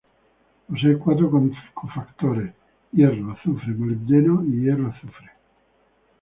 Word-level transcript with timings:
Posee 0.67 0.97
cuatro 0.97 1.29
cofactores: 1.75 2.51
hierro, 2.91 3.33
azufre, 3.33 3.67
molibdeno 3.75 4.43
y 4.45 4.63
hierro-azufre. 4.63 5.29